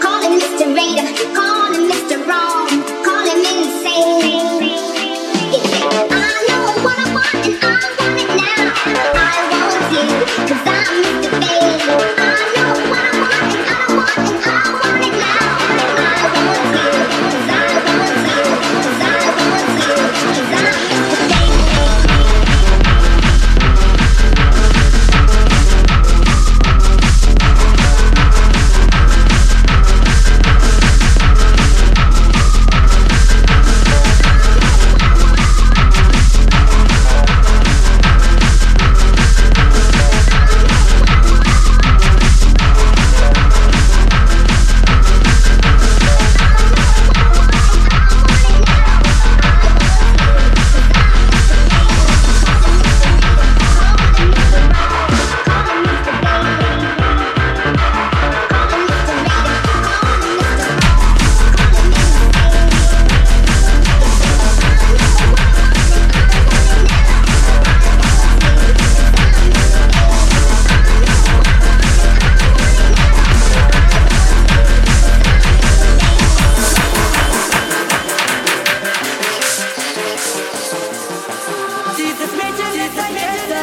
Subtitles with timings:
[0.00, 0.74] Calling Mr.
[0.74, 1.47] Raider.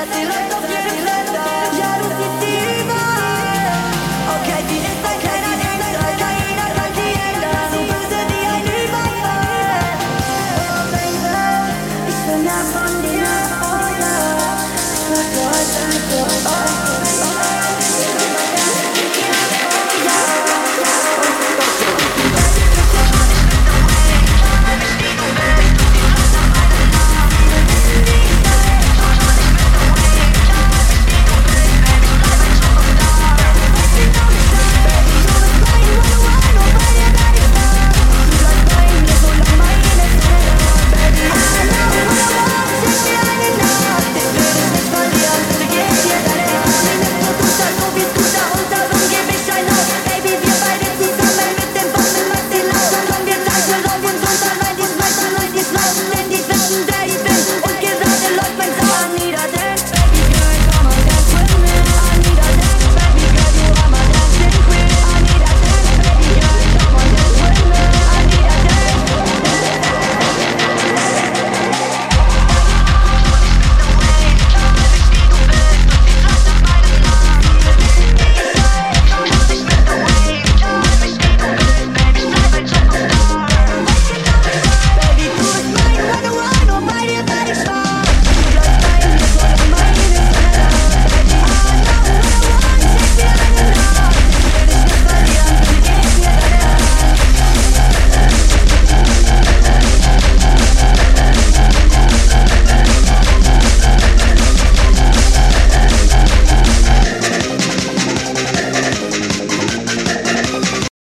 [0.07, 0.54] Not on